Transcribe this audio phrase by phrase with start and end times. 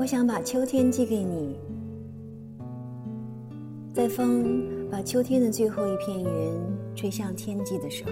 [0.00, 1.58] 我想把秋天寄给你，
[3.92, 6.54] 在风把秋天的最后一片云
[6.96, 8.10] 吹向天际的时候，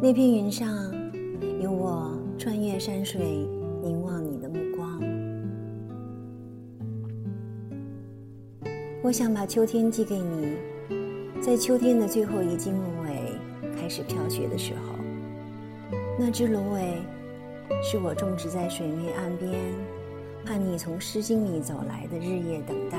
[0.00, 0.68] 那片云上
[1.60, 3.18] 有我穿越山水
[3.82, 5.00] 凝望你的目光。
[9.02, 10.58] 我想把秋天寄给你，
[11.40, 13.32] 在秋天的最后一茎芦苇
[13.76, 14.94] 开始飘雪的时候，
[16.16, 17.02] 那只芦苇。
[17.96, 19.58] 是我种植在水面岸边，
[20.44, 22.98] 盼你从诗经里走来的日夜等待。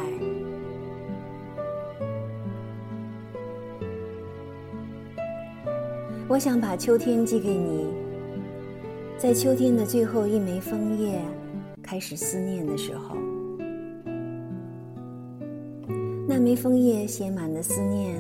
[6.28, 7.94] 我想把秋天寄给你，
[9.20, 11.22] 在秋天的最后一枚枫叶
[11.84, 13.16] 开始思念的时候，
[16.28, 18.16] 那枚枫叶写满的思念，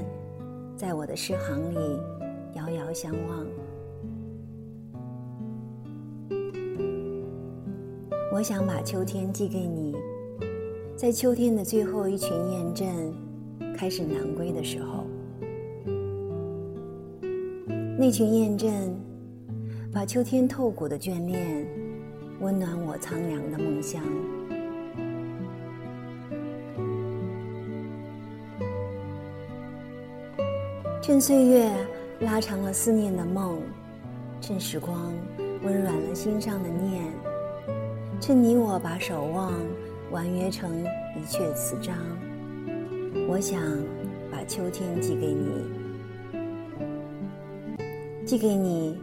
[0.75, 1.99] 在我的诗行里
[2.53, 3.47] 遥遥相望。
[8.29, 9.95] 我想把秋天寄给你，
[10.95, 12.87] 在秋天的最后一群雁阵
[13.75, 15.05] 开始南归的时候，
[17.97, 18.93] 那群雁阵
[19.93, 21.65] 把秋天透骨的眷恋
[22.41, 24.03] 温暖我苍凉的梦乡。
[31.01, 31.71] 趁岁月
[32.19, 33.57] 拉长了思念的梦，
[34.41, 35.13] 趁时光
[35.63, 37.03] 温软了心上的念。
[38.19, 39.53] 趁你我把守望
[40.11, 41.95] 婉约成一阙词章，
[43.29, 43.61] 我想
[44.29, 45.63] 把秋天寄给你，
[48.25, 48.99] 寄给你，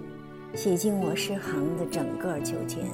[0.55, 2.87] 写进我诗行的整个秋天。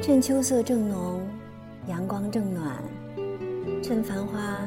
[0.00, 1.20] 趁秋色正浓，
[1.86, 2.82] 阳光正暖，
[3.82, 4.66] 趁繁花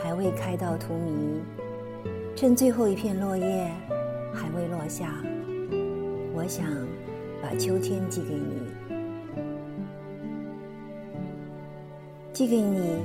[0.00, 1.40] 还未开到荼蘼，
[2.36, 3.68] 趁最后一片落叶。
[4.38, 5.12] 还未落下，
[6.32, 6.64] 我想
[7.42, 8.62] 把秋天寄给你，
[12.32, 13.04] 寄给你，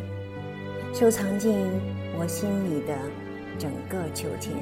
[0.94, 1.58] 收藏进
[2.20, 2.96] 我心里的
[3.58, 4.56] 整个秋天。